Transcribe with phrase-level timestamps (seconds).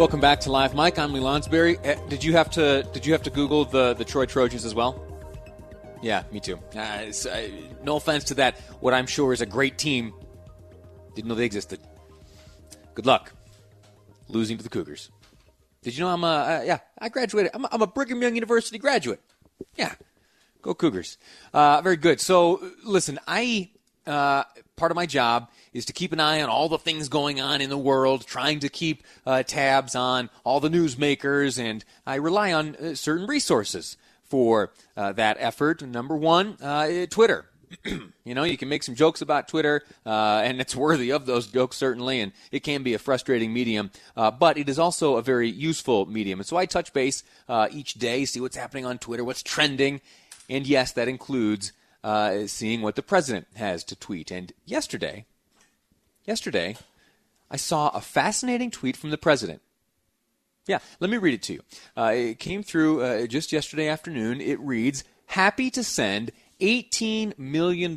[0.00, 0.98] Welcome back to Live Mic.
[0.98, 1.76] I'm Lee Lonsberry.
[1.86, 4.74] Uh, did you have to did you have to Google the the Troy Trojans as
[4.74, 4.98] well?
[6.00, 6.58] Yeah, me too.
[6.74, 7.40] Uh, uh,
[7.84, 8.58] no offense to that.
[8.80, 10.14] What I'm sure is a great team.
[11.14, 11.80] Didn't know they existed.
[12.94, 13.34] Good luck
[14.26, 15.10] losing to the Cougars.
[15.82, 16.78] Did you know I'm a uh, yeah?
[16.98, 17.50] I graduated.
[17.52, 19.20] I'm a, I'm a Brigham Young University graduate.
[19.76, 19.94] Yeah,
[20.62, 21.18] go Cougars.
[21.52, 22.22] Uh, very good.
[22.22, 23.68] So listen, I
[24.06, 24.44] uh,
[24.76, 27.60] part of my job is to keep an eye on all the things going on
[27.60, 32.52] in the world, trying to keep uh, tabs on all the newsmakers, and I rely
[32.52, 35.82] on uh, certain resources for uh, that effort.
[35.82, 37.46] Number one, uh, Twitter.
[37.84, 41.46] you know, you can make some jokes about Twitter, uh, and it's worthy of those
[41.46, 45.22] jokes, certainly, and it can be a frustrating medium, uh, but it is also a
[45.22, 46.40] very useful medium.
[46.40, 50.00] And so I touch base uh, each day, see what's happening on Twitter, what's trending,
[50.48, 54.30] and yes, that includes uh, seeing what the president has to tweet.
[54.30, 55.26] And yesterday,
[56.24, 56.76] yesterday,
[57.50, 59.62] I saw a fascinating tweet from the president.
[60.66, 61.60] Yeah, let me read it to you.
[61.96, 64.40] Uh, it came through uh, just yesterday afternoon.
[64.40, 67.96] It reads Happy to send $18 million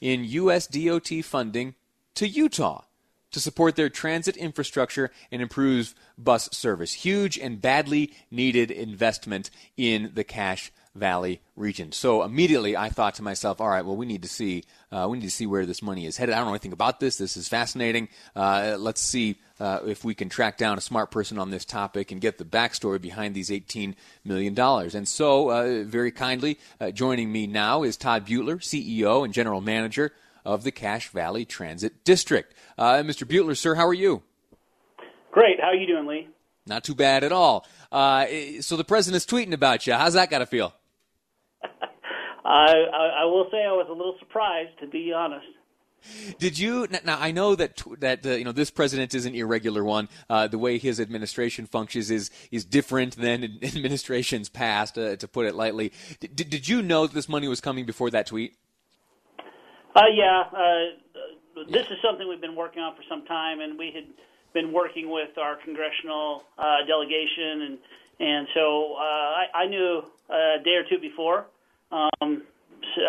[0.00, 0.66] in U.S.
[0.66, 1.74] DOT funding
[2.14, 2.84] to Utah
[3.32, 6.92] to support their transit infrastructure and improve bus service.
[6.92, 11.90] Huge and badly needed investment in the Cache Valley region.
[11.92, 15.18] So immediately I thought to myself, all right, well, we need to see uh, we
[15.18, 16.34] need to see where this money is headed.
[16.34, 17.16] I don't know anything about this.
[17.16, 18.08] This is fascinating.
[18.36, 22.12] Uh, let's see uh, if we can track down a smart person on this topic
[22.12, 24.58] and get the backstory behind these $18 million.
[24.58, 29.62] And so, uh, very kindly, uh, joining me now is Todd Butler, CEO and General
[29.62, 30.12] Manager
[30.44, 32.52] of the Cache Valley Transit District.
[32.76, 33.26] Uh, Mr.
[33.26, 34.22] Butler, sir, how are you?
[35.30, 35.58] Great.
[35.58, 36.28] How are you doing, Lee?
[36.66, 37.66] Not too bad at all.
[37.90, 39.94] so the president's tweeting about you.
[39.94, 40.74] How's that got to feel?
[42.44, 45.46] I, I, will say I was a little surprised, to be honest.
[46.38, 47.18] Did you now?
[47.20, 50.08] I know that that uh, you know this president is an irregular one.
[50.28, 55.46] Uh, the way his administration functions is is different than administrations past, uh, to put
[55.46, 55.92] it lightly.
[56.18, 58.56] Did, did you know that this money was coming before that tweet?
[59.94, 63.92] Uh, yeah, uh, this is something we've been working on for some time, and we
[63.94, 64.06] had
[64.54, 67.78] been working with our congressional uh, delegation, and
[68.18, 71.46] and so I, I knew a day or two before.
[71.92, 72.42] Um,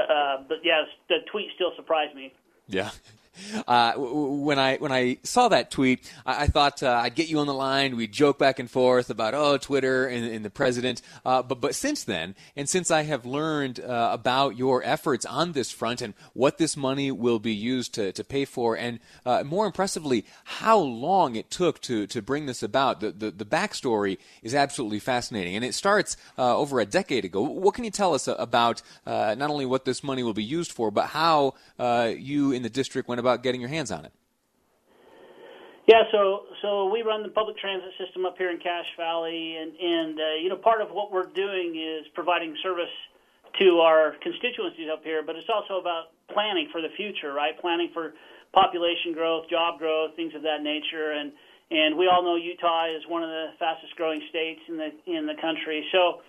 [0.10, 2.34] uh, but yes, the tweet still surprised me.
[2.68, 2.92] Yeah.
[3.68, 7.40] Uh, when I when I saw that tweet, I, I thought uh, I'd get you
[7.40, 7.96] on the line.
[7.96, 11.02] We'd joke back and forth about oh Twitter and, and the president.
[11.26, 15.54] Uh, but but since then, and since I have learned uh, about your efforts on
[15.54, 19.44] this front and what this money will be used to, to pay for, and uh,
[19.44, 23.00] more impressively, how long it took to to bring this about.
[23.00, 27.42] The the, the backstory is absolutely fascinating, and it starts over a decade ago.
[27.42, 30.92] What can you tell us about not only what this money will be used for,
[30.92, 34.11] but how you in the district went about getting your hands on it?
[35.88, 39.72] Yeah, so so we run the public transit system up here in Cache Valley, and
[39.75, 42.94] and uh, you know part of what we're doing is providing service
[43.59, 47.59] to our constituencies up here, but it's also about planning for the future, right?
[47.59, 48.13] Planning for
[48.53, 51.34] population growth, job growth, things of that nature, and
[51.69, 55.28] and we all know Utah is one of the fastest growing states in the in
[55.28, 55.84] the country.
[55.91, 56.22] So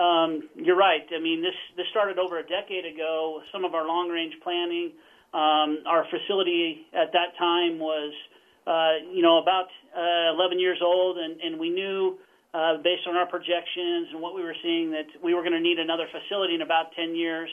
[0.00, 1.04] um, you're right.
[1.14, 3.36] I mean, this this started over a decade ago.
[3.36, 4.92] With some of our long range planning
[5.34, 8.14] um, our facility at that time was,
[8.66, 12.16] uh, you know, about uh, 11 years old, and, and we knew,
[12.54, 15.60] uh, based on our projections and what we were seeing, that we were going to
[15.60, 17.50] need another facility in about 10 years.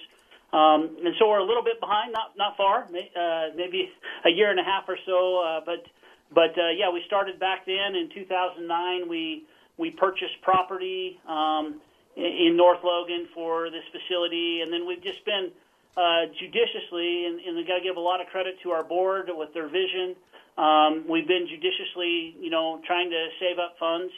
[0.54, 3.90] Um, and so we're a little bit behind, not not far, uh, maybe
[4.26, 5.40] a year and a half or so.
[5.40, 5.86] Uh, but
[6.34, 9.08] but uh, yeah, we started back then in 2009.
[9.08, 9.46] We
[9.78, 11.80] we purchased property um,
[12.18, 15.52] in North Logan for this facility, and then we've just been
[15.98, 19.28] uh, judiciously, and, and we got to give a lot of credit to our board
[19.28, 20.16] with their vision.
[20.58, 24.12] Um, we've been judiciously, you know, trying to save up funds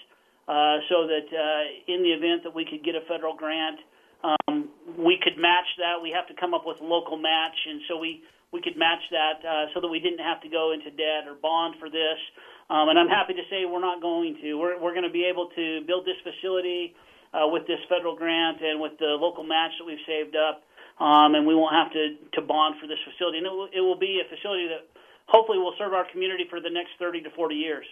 [0.47, 3.79] uh, so that uh, in the event that we could get a federal grant,
[4.23, 6.01] um, we could match that.
[6.01, 9.01] We have to come up with a local match, and so we we could match
[9.09, 12.21] that uh, so that we didn't have to go into debt or bond for this.
[12.69, 14.55] Um, and I'm happy to say we're not going to.
[14.55, 16.95] We're we're going to be able to build this facility
[17.33, 20.63] uh, with this federal grant and with the local match that we've saved up
[20.99, 23.37] um, and we won't have to, to bond for this facility.
[23.39, 24.87] And it will, it will be a facility that
[25.27, 27.85] hopefully will serve our community for the next 30 to 40 years.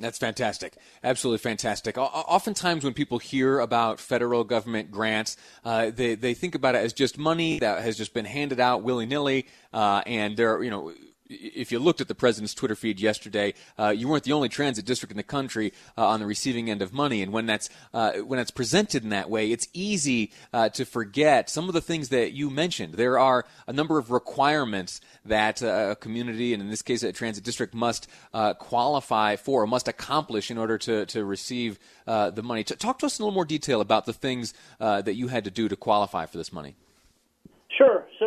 [0.00, 0.76] That's fantastic.
[1.02, 1.98] Absolutely fantastic.
[1.98, 6.84] O- oftentimes, when people hear about federal government grants, uh, they they think about it
[6.84, 10.62] as just money that has just been handed out willy nilly, uh, and there, are,
[10.62, 10.92] you know
[11.28, 14.84] if you looked at the president's Twitter feed yesterday, uh, you weren't the only transit
[14.84, 17.22] district in the country uh, on the receiving end of money.
[17.22, 21.50] And when that's uh, when it's presented in that way, it's easy uh, to forget
[21.50, 22.94] some of the things that you mentioned.
[22.94, 27.12] There are a number of requirements that uh, a community, and in this case, a
[27.12, 32.42] transit district, must uh, qualify for, or must accomplish in order to to receive the
[32.42, 32.64] money.
[32.64, 35.50] Talk to us in a little more detail about the things that you had to
[35.50, 36.76] do to qualify for this money.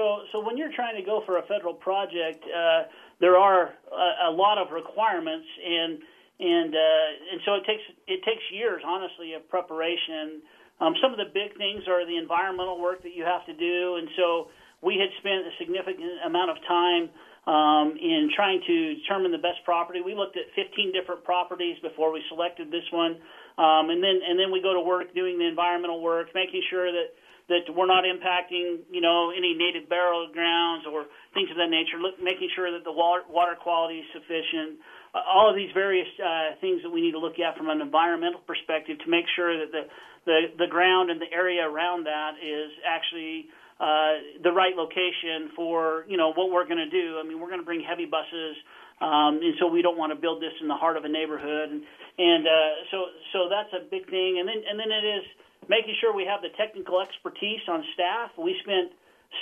[0.01, 2.89] So, so when you're trying to go for a federal project, uh,
[3.21, 6.01] there are a, a lot of requirements, and
[6.41, 10.41] and uh, and so it takes it takes years, honestly, of preparation.
[10.81, 14.01] Um, some of the big things are the environmental work that you have to do,
[14.01, 14.49] and so
[14.81, 17.05] we had spent a significant amount of time
[17.45, 18.75] um, in trying to
[19.05, 20.01] determine the best property.
[20.01, 23.21] We looked at 15 different properties before we selected this one,
[23.61, 26.89] um, and then and then we go to work doing the environmental work, making sure
[26.89, 27.13] that
[27.49, 31.97] that we're not impacting, you know, any native burial grounds or things of that nature.
[31.97, 34.81] Look, making sure that the water, water quality is sufficient.
[35.13, 37.81] Uh, all of these various uh, things that we need to look at from an
[37.81, 39.89] environmental perspective to make sure that the
[40.25, 43.49] the, the ground and the area around that is actually
[43.81, 47.17] uh, the right location for you know what we're going to do.
[47.17, 48.53] I mean, we're going to bring heavy buses,
[49.01, 51.73] um, and so we don't want to build this in the heart of a neighborhood,
[51.73, 51.81] and
[52.17, 52.97] and uh, so
[53.33, 54.37] so that's a big thing.
[54.37, 55.25] And then and then it is
[55.69, 58.31] making sure we have the technical expertise on staff.
[58.37, 58.93] We spent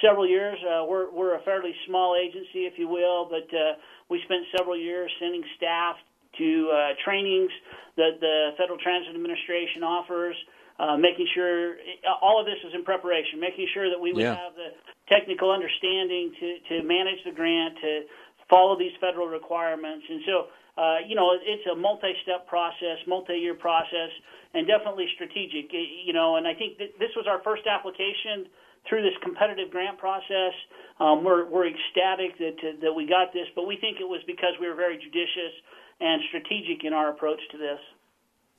[0.02, 0.58] several years.
[0.62, 3.80] Uh, we're we're a fairly small agency, if you will, but uh,
[4.10, 5.96] we spent several years sending staff
[6.38, 7.52] to uh, trainings
[7.98, 10.36] that the Federal Transit Administration offers.
[10.80, 11.76] Uh, making sure
[12.24, 14.40] all of this is in preparation, making sure that we would yeah.
[14.40, 14.72] have the
[15.12, 18.08] technical understanding to, to manage the grant, to
[18.50, 20.06] follow these federal requirements.
[20.08, 24.12] And so, uh, you know, it's a multi step process, multi year process
[24.54, 25.72] and definitely strategic.
[25.72, 28.48] You know, and I think that this was our first application
[28.88, 30.56] through this competitive grant process.
[31.00, 34.54] Um, we're, we're ecstatic that that we got this, but we think it was because
[34.60, 35.54] we were very judicious
[36.00, 37.80] and strategic in our approach to this.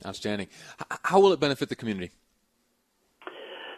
[0.05, 0.47] Outstanding.
[1.03, 2.11] How will it benefit the community?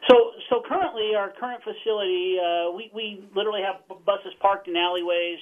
[0.09, 5.39] So, so currently, our current facility, uh, we we literally have buses parked in alleyways.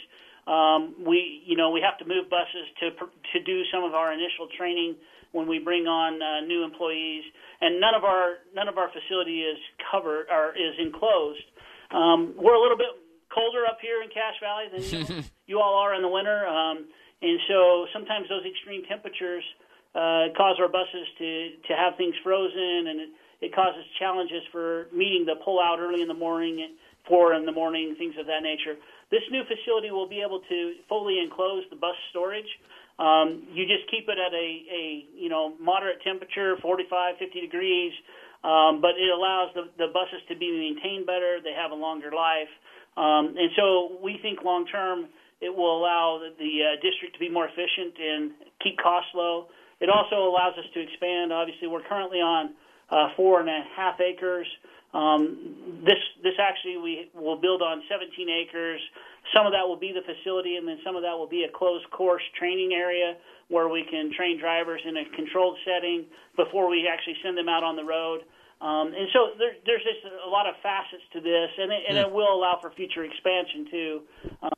[0.48, 4.12] Um, we, you know, we have to move buses to to do some of our
[4.12, 4.96] initial training
[5.32, 7.24] when we bring on uh, new employees,
[7.62, 9.58] and none of our none of our facility is
[9.92, 11.46] covered or is enclosed.
[11.92, 12.90] Um, we're a little bit
[13.34, 16.86] colder up here in Cache Valley than you, you all are in the winter, um,
[17.22, 19.44] and so sometimes those extreme temperatures
[19.96, 23.10] uh, cause our buses to to have things frozen, and it,
[23.42, 26.76] it causes challenges for meeting the pull out early in the morning,
[27.08, 28.76] four in the morning, things of that nature.
[29.12, 32.48] This new facility will be able to fully enclose the bus storage.
[32.98, 37.92] Um, you just keep it at a, a you know moderate temperature, 45, 50 degrees,
[38.44, 41.40] um, but it allows the, the buses to be maintained better.
[41.44, 42.52] They have a longer life,
[42.96, 45.12] um, and so we think long term
[45.42, 48.32] it will allow the, the uh, district to be more efficient and
[48.64, 49.48] keep costs low.
[49.82, 51.34] It also allows us to expand.
[51.34, 52.54] Obviously, we're currently on
[52.92, 54.46] uh, four and a half acres.
[54.94, 58.82] Um, this this actually we will build on 17 acres.
[59.34, 61.52] Some of that will be the facility, and then some of that will be a
[61.52, 63.16] closed course training area
[63.48, 66.06] where we can train drivers in a controlled setting
[66.36, 68.22] before we actually send them out on the road.
[68.62, 71.98] Um, and so there, there's just a lot of facets to this, and it, and
[71.98, 74.02] it will allow for future expansion too.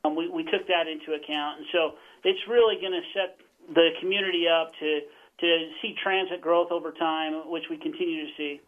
[0.04, 3.40] Um, we, we took that into account, and so it's really going to set
[3.72, 5.00] the community up to
[5.40, 5.48] to
[5.82, 8.60] see transit growth over time, which we continue to see.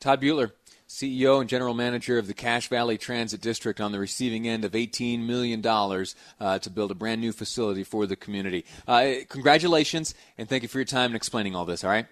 [0.00, 0.52] Todd Buettler,
[0.88, 4.72] CEO and General Manager of the Cache Valley Transit District, on the receiving end of
[4.72, 8.64] $18 million uh, to build a brand new facility for the community.
[8.86, 12.06] Uh, congratulations, and thank you for your time and explaining all this, all right?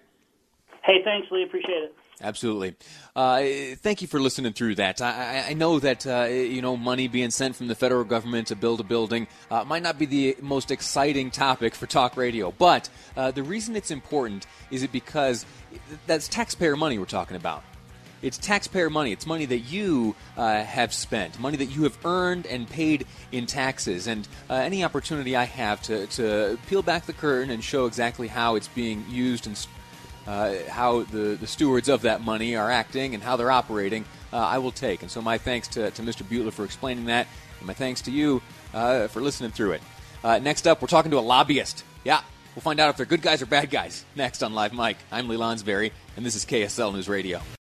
[0.83, 1.43] Hey, thanks, Lee.
[1.43, 1.95] Appreciate it.
[2.21, 2.75] Absolutely.
[3.15, 3.43] Uh,
[3.75, 5.01] thank you for listening through that.
[5.01, 8.55] I, I know that uh, you know money being sent from the federal government to
[8.55, 12.89] build a building uh, might not be the most exciting topic for talk radio, but
[13.15, 15.45] uh, the reason it's important is it because
[16.07, 17.63] that's taxpayer money we're talking about.
[18.21, 19.11] It's taxpayer money.
[19.11, 23.45] It's money that you uh, have spent, money that you have earned and paid in
[23.45, 24.07] taxes.
[24.07, 28.27] And uh, any opportunity I have to, to peel back the curtain and show exactly
[28.27, 29.67] how it's being used and
[30.27, 34.37] uh, how the, the stewards of that money are acting and how they're operating, uh,
[34.37, 35.01] I will take.
[35.01, 36.27] And so my thanks to, to Mr.
[36.27, 37.27] Butler for explaining that,
[37.59, 38.41] and my thanks to you
[38.73, 39.81] uh, for listening through it.
[40.23, 41.83] Uh, next up, we're talking to a lobbyist.
[42.03, 42.21] Yeah,
[42.55, 44.97] we'll find out if they're good guys or bad guys next on Live Mic.
[45.11, 47.39] I'm Lee Lonsberry, and this is KSL News Radio.